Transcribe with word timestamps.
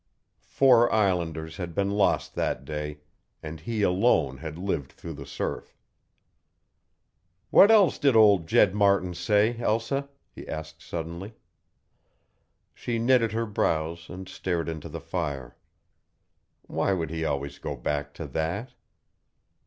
Four 0.47 0.91
islanders 0.91 1.57
had 1.57 1.75
been 1.75 1.91
lost 1.91 2.33
that 2.33 2.65
day, 2.65 3.01
and 3.43 3.59
he 3.59 3.83
alone 3.83 4.37
had 4.37 4.57
lived 4.57 4.93
through 4.93 5.13
the 5.13 5.27
surf. 5.27 5.77
"What 7.51 7.69
else 7.69 7.99
did 7.99 8.15
old 8.15 8.47
Jed 8.47 8.73
Martin 8.73 9.13
say, 9.13 9.59
Elsa?" 9.59 10.09
he 10.31 10.47
asked 10.47 10.81
suddenly. 10.81 11.35
She 12.73 12.97
knitted 12.97 13.33
her 13.33 13.45
brows 13.45 14.09
and 14.09 14.27
stared 14.27 14.67
into 14.67 14.89
the 14.89 14.99
fire. 15.01 15.55
Why 16.63 16.93
would 16.93 17.11
he 17.11 17.23
always 17.23 17.59
go 17.59 17.75
back 17.75 18.11
to 18.15 18.25
that? 18.25 18.73